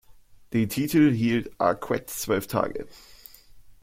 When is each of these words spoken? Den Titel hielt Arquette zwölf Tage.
Den 0.53 0.67
Titel 0.67 1.11
hielt 1.13 1.51
Arquette 1.61 2.07
zwölf 2.11 2.47
Tage. 2.47 2.87